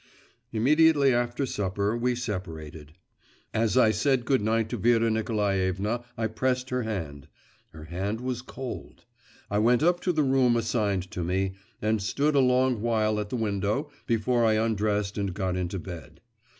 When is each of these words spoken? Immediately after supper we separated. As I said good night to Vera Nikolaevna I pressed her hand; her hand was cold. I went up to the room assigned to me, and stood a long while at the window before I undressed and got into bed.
Immediately 0.51 1.13
after 1.13 1.45
supper 1.45 1.95
we 1.95 2.15
separated. 2.15 2.93
As 3.53 3.77
I 3.77 3.91
said 3.91 4.25
good 4.25 4.41
night 4.41 4.67
to 4.69 4.77
Vera 4.77 5.11
Nikolaevna 5.11 6.03
I 6.17 6.25
pressed 6.25 6.71
her 6.71 6.81
hand; 6.81 7.27
her 7.69 7.83
hand 7.83 8.19
was 8.19 8.41
cold. 8.41 9.05
I 9.51 9.59
went 9.59 9.83
up 9.83 9.99
to 9.99 10.11
the 10.11 10.23
room 10.23 10.57
assigned 10.57 11.11
to 11.11 11.23
me, 11.23 11.53
and 11.83 12.01
stood 12.01 12.33
a 12.33 12.39
long 12.39 12.81
while 12.81 13.19
at 13.19 13.29
the 13.29 13.35
window 13.35 13.91
before 14.07 14.43
I 14.43 14.53
undressed 14.53 15.19
and 15.19 15.35
got 15.35 15.55
into 15.55 15.77
bed. 15.77 16.19